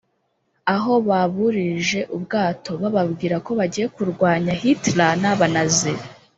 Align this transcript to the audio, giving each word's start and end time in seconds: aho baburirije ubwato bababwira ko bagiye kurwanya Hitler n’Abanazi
aho 0.75 0.93
baburirije 1.07 1.99
ubwato 2.15 2.71
bababwira 2.81 3.35
ko 3.45 3.51
bagiye 3.59 3.87
kurwanya 3.95 4.53
Hitler 4.61 5.11
n’Abanazi 5.21 5.91